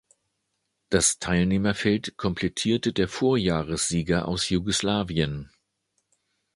[0.89, 5.51] Das Teilnehmerfeld komplettierte der Vorjahressieger aus Jugoslawien.